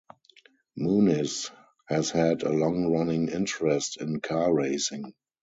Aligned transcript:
Muniz 0.75 1.51
has 1.87 2.09
had 2.09 2.41
a 2.41 2.49
long-running 2.49 3.27
interest 3.29 3.97
in 4.01 4.19
car 4.19 4.51
racing. 4.51 5.13